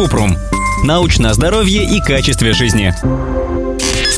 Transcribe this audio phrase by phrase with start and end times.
[0.00, 0.34] Купрум.
[0.82, 2.94] Научное здоровье и качестве жизни.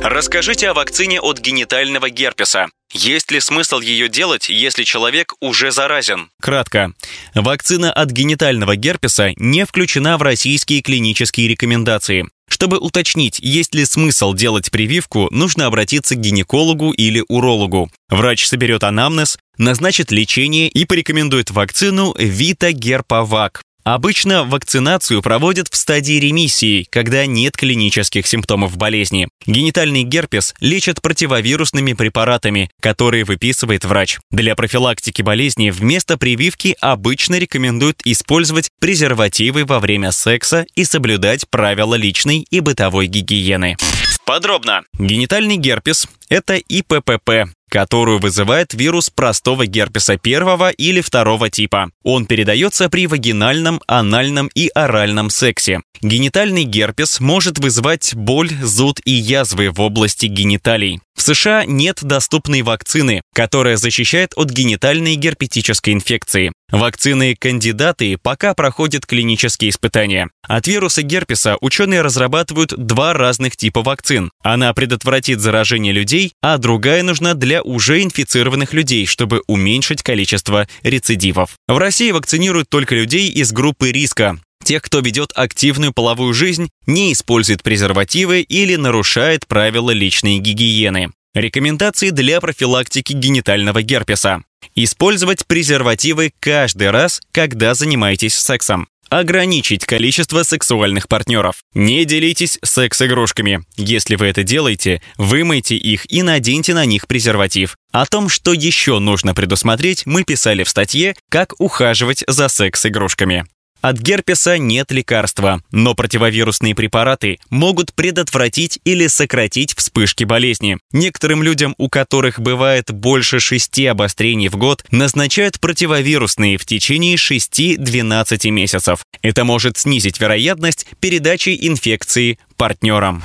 [0.00, 2.66] Расскажите о вакцине от генитального герпеса.
[2.92, 6.28] Есть ли смысл ее делать, если человек уже заразен?
[6.40, 6.92] Кратко.
[7.34, 12.28] Вакцина от генитального герпеса не включена в российские клинические рекомендации.
[12.48, 17.90] Чтобы уточнить, есть ли смысл делать прививку, нужно обратиться к гинекологу или урологу.
[18.08, 23.56] Врач соберет анамнез, назначит лечение и порекомендует вакцину Gerpavac.
[23.84, 29.28] Обычно вакцинацию проводят в стадии ремиссии, когда нет клинических симптомов болезни.
[29.44, 34.18] Генитальный герпес лечат противовирусными препаратами, которые выписывает врач.
[34.30, 41.96] Для профилактики болезни вместо прививки обычно рекомендуют использовать презервативы во время секса и соблюдать правила
[41.96, 43.76] личной и бытовой гигиены.
[44.24, 44.82] Подробно.
[44.98, 51.90] Генитальный герпес– это ИППП, которую вызывает вирус простого герпеса первого или второго типа.
[52.02, 55.80] Он передается при вагинальном, анальном и оральном сексе.
[56.02, 61.00] Генитальный герпес может вызывать боль, зуд и язвы в области гениталий.
[61.16, 66.52] В США нет доступной вакцины, которая защищает от генитальной герпетической инфекции.
[66.70, 70.30] Вакцины-кандидаты пока проходят клинические испытания.
[70.48, 74.30] От вируса герпеса ученые разрабатывают два разных типа вакцин.
[74.42, 81.56] Она предотвратит заражение людей, а другая нужна для уже инфицированных людей, чтобы уменьшить количество рецидивов.
[81.68, 87.12] В России вакцинируют только людей из группы риска, тех, кто ведет активную половую жизнь, не
[87.12, 91.10] использует презервативы или нарушает правила личной гигиены.
[91.34, 94.42] Рекомендации для профилактики генитального герпеса.
[94.74, 98.88] Использовать презервативы каждый раз, когда занимаетесь сексом.
[99.08, 101.56] Ограничить количество сексуальных партнеров.
[101.74, 103.62] Не делитесь секс-игрушками.
[103.76, 107.76] Если вы это делаете, вымойте их и наденьте на них презерватив.
[107.92, 113.44] О том, что еще нужно предусмотреть, мы писали в статье «Как ухаживать за секс-игрушками».
[113.82, 120.78] От герпеса нет лекарства, но противовирусные препараты могут предотвратить или сократить вспышки болезни.
[120.92, 128.50] Некоторым людям, у которых бывает больше шести обострений в год, назначают противовирусные в течение 6-12
[128.50, 129.00] месяцев.
[129.20, 133.24] Это может снизить вероятность передачи инфекции партнерам.